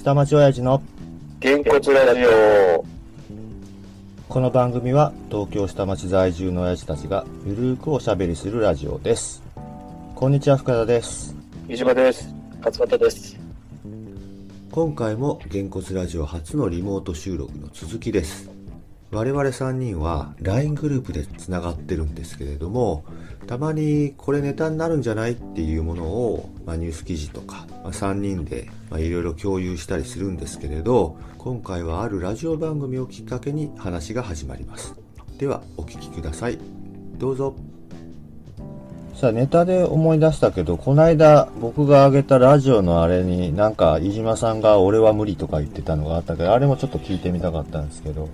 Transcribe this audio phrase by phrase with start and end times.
[0.00, 0.82] 下町親父の
[1.40, 2.82] げんこつラジオ。
[4.30, 9.42] この番組は東京下町在住の親父たちがゆるーくおしゃべりするラジオです。
[10.14, 11.36] こんにちは、深田です。
[11.68, 12.34] 飯島です。
[12.64, 13.38] 勝俣です。
[14.72, 18.48] 今回もげんこつラジオ初のリモート収録の続きです。
[19.12, 23.04] 我々3人は LINE グループでつながってるんですけれども、
[23.48, 34.94] たまにこれネタになるんじゃないっていうものを、まあ、ニュース記事とか、まあ、3人でいろいろ共有したりするんですけれど、今回はあるラジオ番組をきっかけに話が始まります。
[35.38, 36.58] では、お聞きください。
[37.18, 37.56] どうぞ。
[39.16, 48.28] さあ、ネタで思い出したけど、この間僕が上げたラジオのあれになんか、飯島さんが俺は無理とか言ってたのがあったけど、あれもちょっと聞いてみたかったんですけど、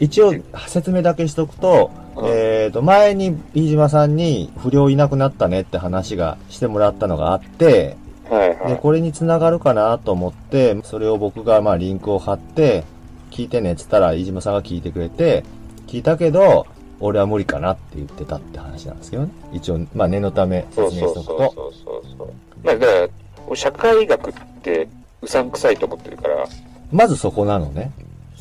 [0.00, 0.34] 一応
[0.66, 7.96] 説明だけしとくと、うんえーと、前に飯島さんに不良いなくなったねって話がしてもらったのがあって、で、
[8.28, 8.78] はいはい。
[8.78, 12.84] これにつながるかなと思って、それを僕がまあリンクを貼って、
[13.30, 15.44] 聞いてねって言ったら飯島さんが聞いてくれて、
[15.86, 16.66] 聞いたけど、
[17.00, 19.30] 俺は無理かなって言ってたって話なんですけどね。
[19.52, 21.22] 一応、まあ念のため説明しとくと。
[21.22, 22.28] そうそうそうそうそう。
[22.62, 23.08] まあだから、
[23.46, 24.88] 俺社会学って
[25.20, 26.46] うさんくさいと思ってるから、
[26.90, 27.90] まずそこなのね。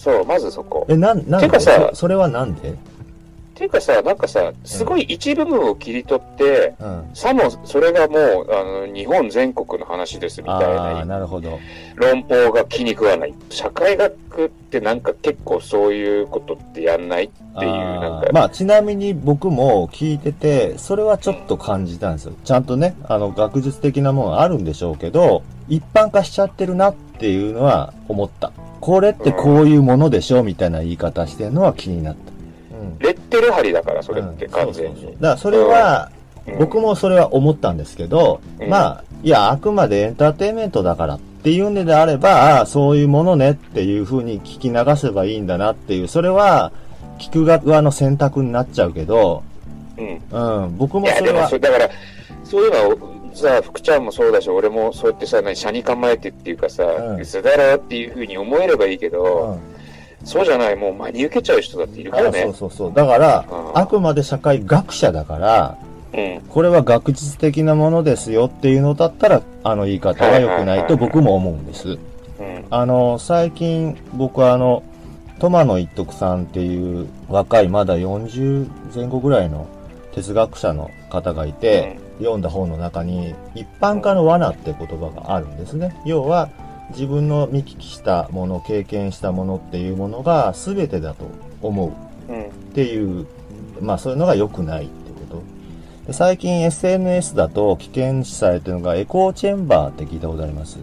[0.01, 0.87] そう、まずそこ。
[0.89, 1.47] え、なん、なんで？
[1.47, 2.75] てかさそそれはなんで？
[3.53, 7.09] ていうかさ、なんかさ、すごい一部分を切り取って、うん。
[7.13, 11.59] さもそれがもう、あの、日本全国の話ですみたいああ、ななるほど。
[11.95, 13.35] 論法が気に食わない。
[13.51, 17.29] 社会学ってなんか結構そういうことってやんないっ
[17.59, 22.33] ていう、なんか、まあ、ちなみに僕も聞いてて、それはちょっと感じたんですよ。
[22.43, 28.51] ちゃんとね、あの、学術的なものあるんでしょうけど、一般化しちゃってるなっていうのは思った。
[28.81, 32.75] これってこういうものでしょみたいな言い方してるのは気になった。
[32.77, 32.99] うん。
[32.99, 35.13] レッテル張りだから、それってうん完全にそうそうそう。
[35.13, 36.21] だからそれは、うん
[36.57, 46.71] 僕もそれは思ったんですけど、うんまあ、いや、あくまでエンターテインメントだからっていうんであれば、ああ、そういうものねっていう風に聞き流せばいいんだなっていう、それは、
[47.19, 49.43] 聞く側の選択になっちゃうけど、
[49.97, 50.63] うん。
[50.63, 51.89] うん、僕もいや、それはでもそ、れ、だから、
[52.43, 59.59] そういうのは、さ、福ちゃんもそうだし、俺もそうやってさ、何、車に構えてっていうかさ、うん嘘だろっていうふうに思えればいいけうど、ん、
[60.25, 62.53] そうじゃない、もう真に受けちゃう人だっているからあそうね。
[62.53, 62.93] そうそう。
[62.93, 65.77] だから、うんあくまで社会学者だから、
[66.13, 66.41] うん。
[66.49, 71.89] これは学術的なものですよっていうのだったら、あの言い方は良くないと僕も思うんです。
[72.39, 72.65] うん。
[72.69, 74.83] あの、最近僕はあの、
[75.39, 79.65] トマの一徳さんっていう若いまだ40前後ぐらいの
[80.13, 85.95] 哲学者の方がいて、読んだ本の中に一般化の罠って言葉があるんですね。
[86.05, 86.49] 要は
[86.91, 91.25] 自分の見聞きしたもの、経験したものっていうものが全てだと
[91.61, 91.93] 思
[92.29, 92.43] ううん。
[92.43, 93.27] っていう、
[93.81, 95.41] まあそういうのが良くないってこと。
[96.07, 100.79] で最近 SNS だと危険視されてるのがエコーチェンバーって聞いたことあります？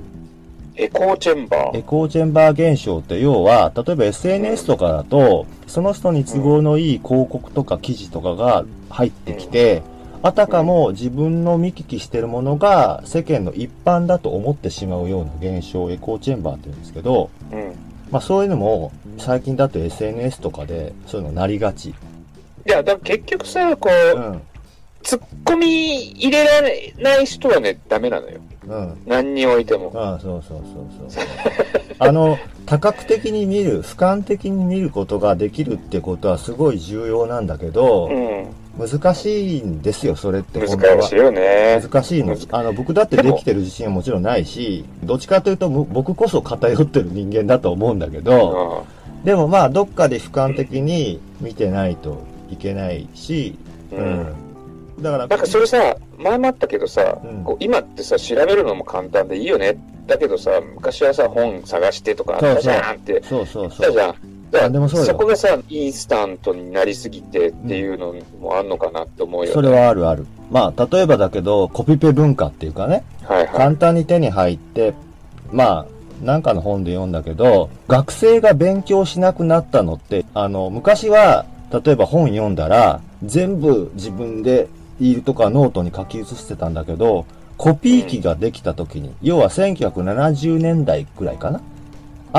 [0.77, 1.79] エコーチェンバー？
[1.79, 9.83] エコーチェンバー現象って要は、例えば SNS とかだと、その人に都合のいい広告とか記事とかが入ってきて、
[10.23, 17.75] あたかも自分の見聞きしてるものが世間の一般だと思ってしまうような現象をエコーチェンバーって言うんですけど、うん。
[18.11, 21.91] まあそういうのも最近だと SNS とかでそういうのなりがち。
[21.91, 21.95] い
[22.67, 24.43] や、だ結局さ、こう、うん。
[25.03, 28.41] 突っ込み入れられない人はね、ダメなのよ。
[28.67, 28.99] うん。
[29.07, 29.93] 何においても。
[29.95, 31.25] ああ、そうそうそうそう。
[32.01, 32.37] あの、
[32.67, 38.47] 多角的に見る、俯瞰的に見ることができるってことはすごい重要なんだけど、うん。
[38.79, 41.25] 難しいんですよ、それって本当難しいは。
[41.25, 41.81] よね。
[41.83, 42.37] 難しいの。
[42.53, 48.87] あの、僕だってできてる自信はもちろんないし、どっちかというとむ僕こそ偏ってる人間だと思うんだけど、
[49.25, 53.59] でもまあ、どっかで俯瞰的に見てないといけないし、
[53.93, 53.97] う。
[53.97, 55.03] うんん。
[55.03, 59.77] だから、なんかそれさ、前もあったけどさ、うんこう今ってさ、調べるのも簡単でいいよね。
[60.07, 64.15] だけどさ、昔はさ、本探してとかあったじゃんってそうそうそう。
[64.55, 69.53] あでもそうよこがさ、インスタントになりすぎてっていうのもあんのかなって思うよ、ね。
[69.53, 70.27] それはあるある。
[70.51, 73.49] まあ、例えばだけど、コピペ文化っていうかね、はいはい。
[73.49, 74.95] 簡単に手に入って、
[75.53, 75.87] まあ、
[76.25, 84.69] なんかの本で読んだけど、学生が勉強しなくなったのって、あの、昔は、例えば本読んだら、全部自分で
[85.01, 91.61] イールとかノートに書き写してたんだけど、コピー機ができた時に、要は1970年代くらいかな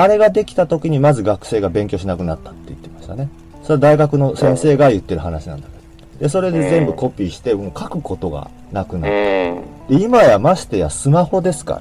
[0.02, 3.28] あれができた時にまず学生が勉強しなくなったって言ってましたね。
[3.62, 6.18] それは大学の先生が言ってる話なんだけど。
[6.20, 9.16] で、それで全部コピーして、もう書くことがなくなった。
[9.16, 9.98] うん。
[9.98, 11.74] で今やましてやスマホですか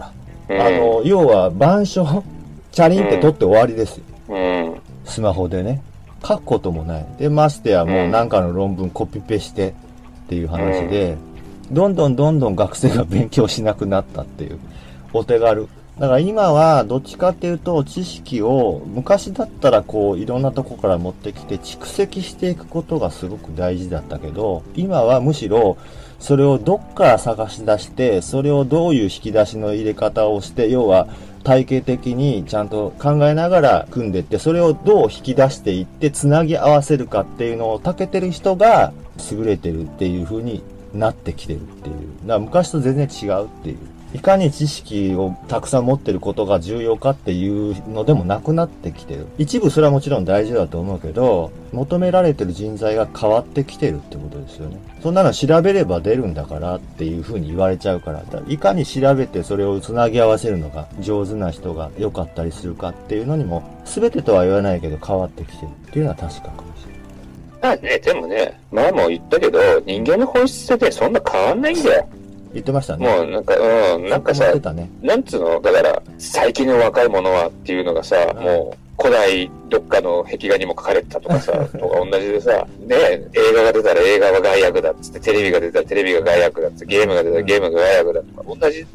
[0.48, 0.56] ら。
[0.56, 2.24] うんあの、要は板書、
[2.72, 4.04] チャリンって取って終わりですよ。
[4.30, 4.82] うん。
[5.06, 5.82] スマホでね。
[6.26, 7.06] 書くこともない。
[7.18, 9.74] で、ましてやもうなんかの論文コピペしてっ
[10.28, 11.18] ていう話で、
[11.72, 14.60] どんどんどんどん学生が勉強しなくなったっていう、
[15.14, 25.78] お手軽だから今はどっちかっていうと知識を昔だったらこういろんなとこから持ってきて蓄積していくことがすごく大事だったけど今はむしろ
[26.20, 31.10] それをどっから探し出してそれをどういう引き出しの入れ方をして要は
[31.44, 38.94] 体系的にちゃんと考えながら組んでってそれをどう引き出していってつなぎ合わせるかっていうのを長けてる人が
[39.32, 40.64] 優れてるっていう風に
[40.94, 41.96] なってきてるっていう。
[42.22, 43.99] だから昔と全然違うっていう。
[44.14, 49.28] いかに知識をたくさん持ってることが重要かっていうのでもなくなってきてる。
[49.38, 54.78] 一部それはもちろん大事だと思うけど、求められてる人材が変わってきてるってことですよね。
[55.04, 67.00] そんなの調べれば出るんだからっていうふうに言われちゃうから、からいかに調べてそれをつなぎ合わせるのが上手な人が良かったりするかっていうのにも、全てとは言わないけど変わってきてるっていうのは確かかもしれない。
[67.62, 72.08] まあね、でもね、前も言ったけど、人間の本質ってそんな変わんないんだよ。
[72.54, 73.08] 言ってましたね。
[73.08, 74.90] もうなんか、うん、なんかさね。
[75.02, 82.96] なんつうの、だから、最近の若い者はっていうのがさ、うんもう、古代どっかの壁画にも書かれてたとかさ、 とか同じでさ、ね、
[83.34, 88.86] 映画が出たら映画は害悪だっつって、テレビが出たらテレビが害悪だっつって、ゲームが出たらゲームが害悪だとか、同じ、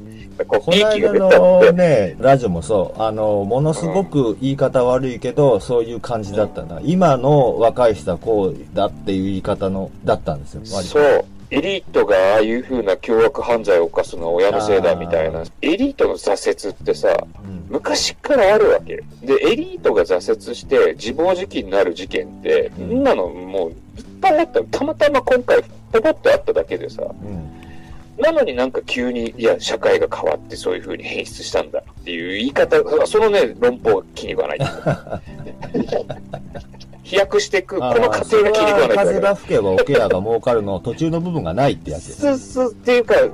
[0.46, 6.80] こう、このいい気が間出たって、のね、ラジオもそう、あの、ものすごく言い方悪いけど、そういう感じだったな。
[6.84, 10.60] 今の若い人はこうだっていう言い方の、だったんですよ。
[10.70, 11.24] 割とそう。
[11.54, 15.44] エリートがああいう風な凶悪犯罪を犯すのは親のせいだみたいなあ。
[15.62, 19.02] エリートの挫折ってさ、うん昔からあるわけ。
[19.22, 23.76] で、エリートが挫折して自暴自棄になる事件って、うんなのもういっ
[24.20, 24.62] ぱいあった。
[24.62, 25.62] たまたま今回、
[25.92, 27.50] ポポってあっただけでさ、うん
[28.18, 34.58] なのになんか急に、いや、社会が変わってそういう風に変質したんだっていう言い方、そのね、論法が気に食わない。
[37.04, 42.38] 飛躍していく、こあの過程が気に食わない風が吹けば桶屋が儲かるの途中の部分がないってやつです。
[42.38, 43.30] すすっていうか、で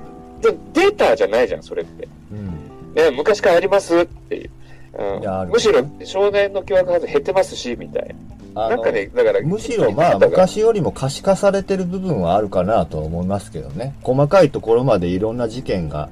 [0.75, 2.09] データじゃないじゃん、それって。
[2.33, 2.95] うん。
[2.95, 4.51] ね、昔からありますっていう。
[4.93, 8.15] うんむしろ少年の凶悪犯罪減ってますし、みたい
[8.55, 8.69] な。
[8.71, 13.95] なんかね、だから、むしろまあ昔よりも可視化されてる部分はあるかなとは思いますけどね。
[14.03, 16.09] 細かいところまでいろんな事件が、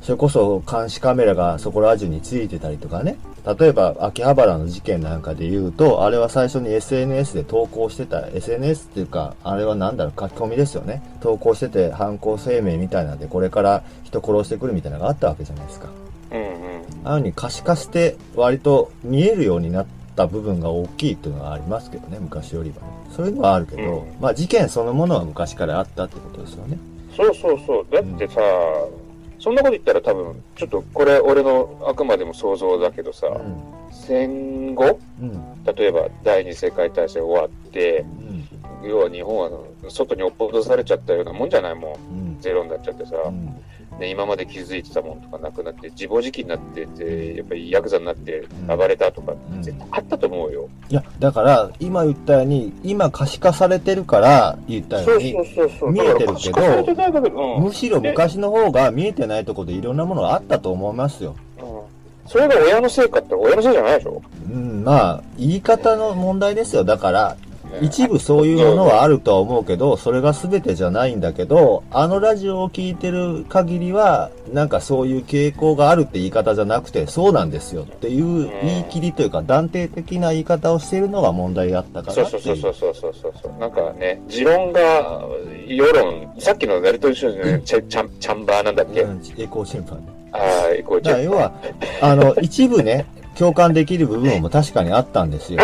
[0.00, 3.16] それこそ監視カメラがそこら中についてたりとかね。
[3.44, 11.02] 例えば秋葉原の事件なんかで言うと、あれは最初に SNS で投稿してた、SNS っていうか、あれはなんだろう、書き込みですよね。
[11.20, 15.88] 投稿してて犯行声明みたいなんで、これから人殺してくるみたいなのがあったわけじゃないですか。
[16.32, 16.46] うんうん。
[17.04, 19.86] ああいうふうに可視化して割と見えるようになっ
[20.16, 22.82] た部分が大きいっていうのはありますけどね、昔よりはね。
[23.16, 26.78] そういうのはあるけど、うんまあ事件そのものは昔からあったってことですよね。
[27.16, 27.86] そうそうそう。
[27.90, 28.40] だってさ、
[29.40, 33.56] そんなこと言ったら多分、ちょっとこれ俺のあくまでも想像だけどさ、うん。
[33.90, 35.64] 戦後、うん。
[35.64, 38.04] 例えば第二次世界大戦終わって、
[38.82, 38.88] うん。
[38.88, 39.50] 要は日本は
[39.88, 41.74] 外に落っことされちゃったようなもんじゃない？
[41.74, 41.92] もん。
[41.92, 41.96] う
[42.32, 42.40] ん。
[42.40, 43.49] ゼロになっちゃってさ、うん。
[44.00, 48.38] ね、今まで気づいてたもんとかなくなって、自暴自棄になってて、やっぱりヤクザになって
[48.68, 50.68] うん暴れたとか、うん絶対あったと思うよ。
[50.88, 61.36] いや、だから、今言ったように、今可視化されてるから言ったように、そうそう見えてるけどうんむしろ昔の方が見えてないところでいろんなものがあったと思いますよ。
[61.58, 61.80] うん
[62.26, 64.22] それが親のせいかって親のせいじゃないでしょ？
[64.48, 66.84] うん、まあ、言い方の問題ですよ。
[66.84, 67.36] だから、
[67.80, 82.42] 一部そういうものはあるとは思うけど、それが全てじゃないんだけど、あのラジオを聞いてる限りは、なんかそういう傾向があるって言い方じゃなくて、そうなんですよっていう言い切りというか、断定的な言い方をしているのが問題だったかそうなっていう。
[82.44, 83.60] そうそうそうそうそうそう。
[83.60, 85.24] なんかね、持論が、
[85.66, 90.20] 世論、さっきのナルト一緒にね、チャチャンチャンバーなんだっけ、うん、エコー審判ね。
[90.32, 91.52] ああ、こうだから要は、
[92.00, 93.06] あの、一部ね、
[93.40, 95.58] 共感できる部分も確かにあったんですよ。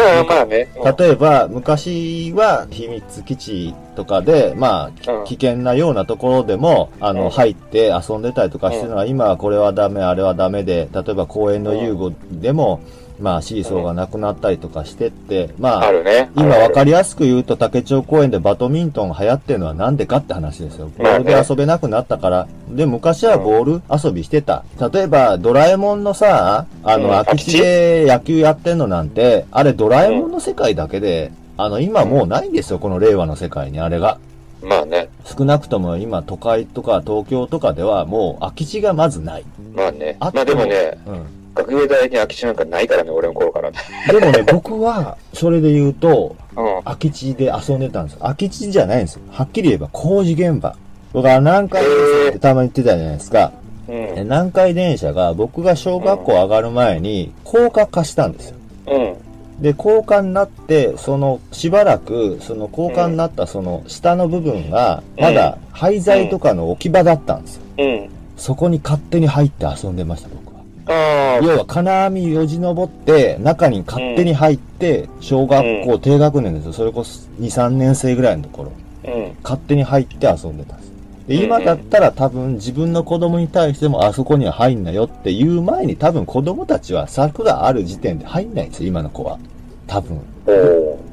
[0.98, 5.24] 例えば、昔は秘密基地とかで、まあ、うん。
[5.26, 7.30] 危険なようなところでも、あの、うん。
[7.30, 12.80] 入って遊んでたりとかしてるのは、今はこれはダメ、あれはダメで、例えば公園の遊具でも、
[13.20, 16.30] まあ、シーソーがなくなったりとかしてって、まあ、あるね。
[16.36, 20.90] 今わかりやすく言うと、竹町公園でバドミントン流行ってるのはなんでかって話ですよ。
[20.96, 22.46] ボールで遊べなくなったから。
[22.68, 24.64] で、昔はボール遊びしてた。
[24.92, 34.18] 例えば、ドラえもんのさ、あうんの、空き地で野球やってんのなんて、あれドラえもんの世界だけで、あの、今もうないんですよ、この令和の世界に、あれが。
[34.62, 35.08] まあね。
[35.24, 39.44] 少なくとも今、都会とか東京とかではもう空き地がまずない。
[39.74, 40.16] まあね。
[40.20, 41.26] あまあでもね、うん。
[41.56, 43.78] 学芸大に空き地なんかないからね、俺の頃からね。
[44.08, 46.82] でもね、 僕は、それで言うと、うん。
[46.84, 48.20] 空き地で遊んでたんですよ。
[48.22, 49.22] 空き地じゃないんですよ。
[49.30, 50.74] はっきり言えば工事現場。
[51.12, 51.90] 僕は南海電
[52.24, 53.52] 車ってたまに言ってたじゃないですか。
[53.88, 54.14] うん。
[54.14, 58.56] で南海電車が僕が小学校上がる前に高架化したんですよ。
[58.88, 59.62] うん。
[59.62, 67.62] で、高架になって、その、しばらく、その高架になったその下の部分が、まだ廃材とかの置き場だったんですよ。
[67.78, 68.10] うん。
[68.36, 70.45] そこに勝手に入って遊んでました、僕
[70.88, 76.72] 要は金網よじ登って、中に勝手に入って、小学校低学年ですよ。
[76.72, 78.72] それこそ2、3年生ぐらいのところ。
[79.12, 79.36] うん。
[79.42, 80.92] 勝手に入って遊んでたんです。
[81.26, 89.38] で、今だったら多分自分の子供に対してもあそこには入んなよっていう前に多分子供たちは柵がある時点で入んないんですよ、今の子は。
[89.88, 90.20] 多分。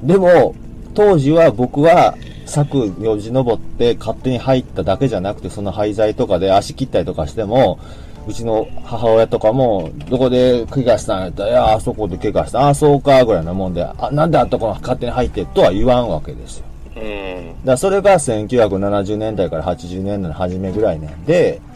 [0.04, 0.54] でも、
[0.94, 2.16] 当時は僕は
[2.46, 7.80] 柵よじ登って勝手に入っただけじゃなくて、その廃材とかで足切ったりとかしても、
[8.28, 12.68] うちの母親とかも、どこで怪我したんやったら、いや、あそこで怪我した。
[12.70, 16.66] あ、そうか、ぐらいなもんで、あ、なんであんたこの勝手に入ってとは言わんわけですよ。
[16.96, 17.66] うん。
[17.66, 21.74] だそれが1970年代から80年代の初めぐらいなんで、うん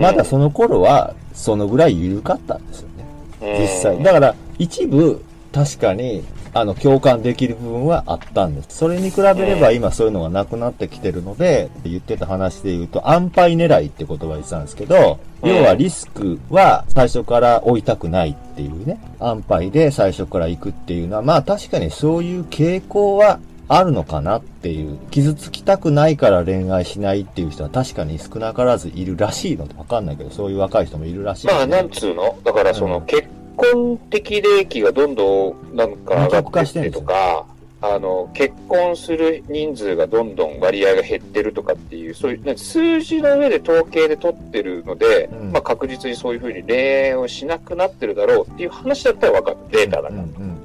[0.00, 3.60] まだその頃はそのぐらい緩かったんですよね。
[3.60, 4.02] 実際。
[4.02, 5.22] だから一部
[5.54, 8.76] 確かにあの共感できる部分はあったんです。
[8.76, 18.98] それに比べれば今そういうのがなくなってきてるので、言ってた話で言うと安牌狙いって言葉言ってたんですけど、うん要はリスクは最初から追いたくないっていうね。
[19.20, 24.98] 安牌で最初から行くっていうのは、まあ確かにそういう傾向はあるのかなっていう。
[25.10, 32.38] 傷つきたくないから恋愛しないっていう人は確かに少なからずいるらしいのでわかんないけど、そういう若い人もいるらしい、まあ、なんつうの？
[32.42, 37.46] だから、その、うん結婚的齢期がどんどん、なんか上がっってとか、
[37.80, 49.56] あの、結婚する人数がどんどん割合が減ってるとかっていう、そういう、数字の上で統計で取ってるので、うんまあ確実にそういうふうに恋愛をしなくなってるだろうっていう話だったら分かる。
[49.70, 50.14] データだから。
[50.14, 50.64] うんうんうん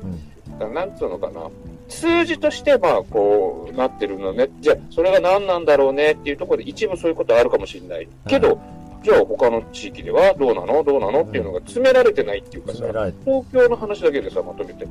[0.59, 1.49] だからなんつうのかな。
[1.87, 4.49] 数字として、まあ、こう、なってるのね。
[4.59, 8.07] じゃあ、それが何なんだろうねっていうところで、一部そういうことあるかもしれない。
[8.27, 8.59] けど、
[9.01, 10.83] じゃあ、他の地域ではどうなの？
[10.83, 11.23] どうなの？
[11.23, 12.77] っていうのが詰められてないっていうかさ
[13.23, 14.85] 東京の話だけでさ、まとめて。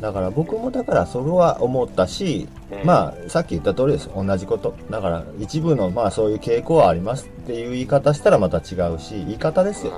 [0.00, 2.86] だから僕もだからそれは思ったし、うん。
[2.86, 4.10] まあさっき言った通りです。
[4.14, 4.74] 同じこと。
[4.90, 9.92] だから一部のまあそういう傾向はありますっていう言い方したらまた違うし言い方ですよ。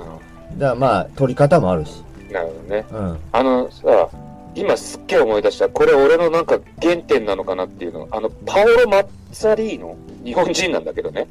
[0.57, 2.03] だからまあ取り方もあるし。
[2.31, 2.85] なるほどね。
[2.91, 3.19] うん。
[3.31, 4.09] あのさ、
[4.53, 5.69] 今すっげえ思い出した。
[5.69, 8.07] これ俺のなんか原点なのかなっていうの。
[8.11, 11.27] あの、パオロ・マッツァリーノ、日本人なんだけどね。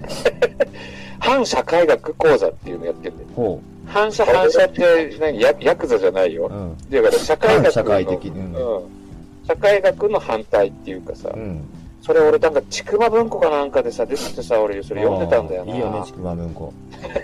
[1.20, 3.28] 反社会学講座っていうのやってるんだよ。
[3.36, 5.40] ほ反社、反社って何？
[5.40, 6.52] ヤヤクザじゃないよう。
[6.52, 8.82] うんだから社会学の反社会的うんうん
[9.46, 11.68] 社会学の反対っていうかさ、うん
[12.02, 15.74] それ俺なんか、ちくま文庫かなんかでさ、出ててさ、俺それ読んでたんだよな。
[15.74, 16.72] いいよねちくま文庫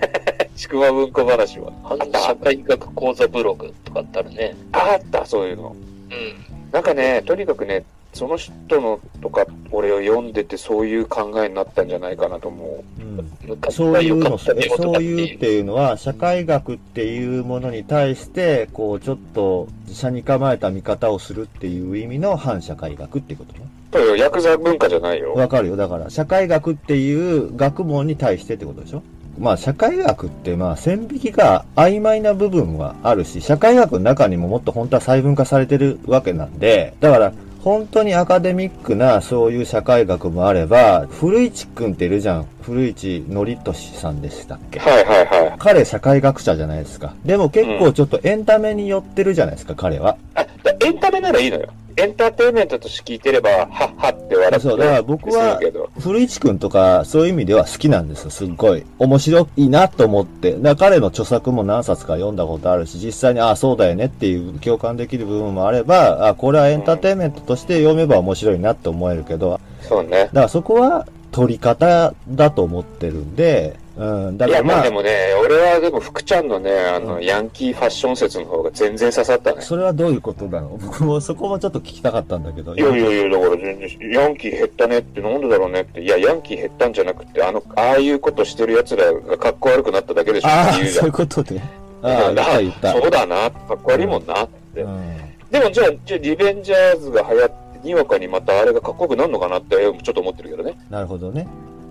[0.54, 1.72] ちくま文庫話は。
[1.82, 4.54] 反社会学講座ブログとかってあるね。
[4.72, 5.70] あった、そういうの。
[5.70, 6.70] うん。
[6.72, 7.84] なんかね、とにかくね、
[8.16, 14.56] その人のとか、俺を読んでてそういう考えになったんじゃないかなと思うん昔そういうのそう
[15.02, 15.36] いう。
[15.36, 23.92] っていうのは社会学っていうものに対してこうちょっと自社に構えた見方をするっていう意味の反社会学ってことねう。
[23.92, 25.34] とよ、ヤクザ文化じゃないよ。
[25.34, 25.76] わかるよ。
[25.76, 29.02] だから、社会学っていう学問に対してってことでしょ
[29.38, 37.32] まあ、社会学って、まあ、線引きが曖昧な部分はあるし、社会学の中にももっと本当は細分化されてるわけなんで、だから、
[37.66, 42.46] 本当にアカデミックなそういう社会学もあれば、古市くんっているじゃん。
[42.62, 44.78] 古市憲俊さんでしたっけ？
[44.78, 45.54] はいはいはい。
[45.58, 47.14] 彼社会学者じゃないですか。
[47.24, 50.16] でも結構ちょっとエンタメに寄ってるじゃないですか、彼は。
[50.36, 51.70] あ、だエンタメならいいのよ。
[51.98, 55.58] エンターテインメントとして聞いてれば、はっはって笑ってそうだから僕は。
[55.98, 58.84] 古市くんとか、そういう意味では好きなんですよ、すっごい。
[58.98, 60.52] 面白いなと思って。
[60.52, 70.10] だから彼の著作も何冊か読んだことあるし、実際に、ああ、そうだよねっていう共感できる部分もあれば、あこれはエンターテインメントとして読めば面白いなって思えるけど、そうね。
[70.10, 75.10] だからそこは取り方だと思ってるんで、うん、だいや、からまあまあで、もね、
[75.42, 79.62] 俺はでも福ちゃんのね、あの、うんヤンキーファッション説の方が全然刺さったね。
[79.62, 82.74] それはどういうことなの 僕もそこもちょっと聞きたかったんだけど。
[82.74, 91.12] いやいやいや、だから全然、ヤンキー減ったねってなんでだろうねって、いや、ヤンキー減ったんじゃなくて、あの、ああいうことしてる奴らが格好悪くなっただけでしょああ、って言うじゃんそういう。
[91.12, 91.62] ことね。
[92.02, 92.92] ああ、言った。
[92.92, 94.82] そうだな、かっこ悪いもんなって。
[94.82, 100.76] うんでもじゃあ、じゃあリベンジャーズが流行って、にわかにまたあれがかっこよくなるのかなって、ちょっと思ってるけどね。
[100.90, 101.46] なるほどね。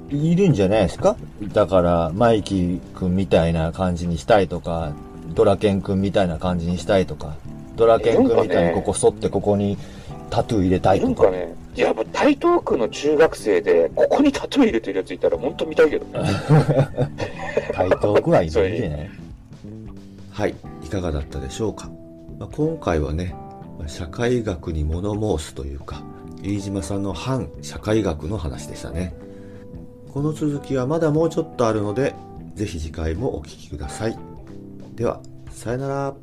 [0.10, 1.16] いるんじゃないですか？
[1.54, 4.94] だから、マイキー君みたいな感じにしたいとか、
[5.34, 7.36] ドラケン君みたいな感じにしたいとか、
[7.76, 9.78] ドラケン君みたいにここ反ってここに
[10.30, 11.24] タトゥー入れたいとか。
[11.24, 16.30] なんかね、いや、もう台東区の中学生で、ここにタトゥー入れてるやついたら、本当見たいけどね。
[17.74, 19.10] 台東区はいるんじゃない？
[20.32, 21.90] はい、いかがだったでしょうか？
[22.40, 23.36] まあ、今回はね、
[23.80, 26.04] まあ社会学に物申すというか、
[26.44, 29.16] 飯島さんの反社会学の話でしたね。
[30.16, 32.16] この続きはまだもうちょっとあるので、
[32.54, 34.18] ぜひ次回もお聴きください。
[34.96, 35.20] では、
[35.52, 36.16] さよなら。